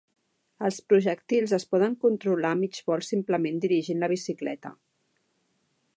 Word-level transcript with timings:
Els 0.67 0.79
projectils 0.93 1.53
es 1.57 1.65
poden 1.75 1.93
controlar 2.07 2.53
a 2.57 2.59
mig 2.63 2.81
vol 2.89 3.05
simplement 3.11 3.63
dirigint 3.67 4.03
la 4.05 4.13
bicicleta. 4.17 4.77